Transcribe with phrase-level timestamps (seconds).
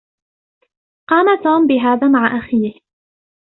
[1.09, 2.73] قام توم بهذا مع أخيه.